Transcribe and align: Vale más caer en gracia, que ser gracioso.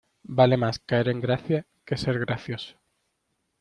Vale 0.37 0.57
más 0.57 0.79
caer 0.79 1.09
en 1.09 1.21
gracia, 1.21 1.67
que 1.85 1.95
ser 1.95 2.17
gracioso. 2.17 2.75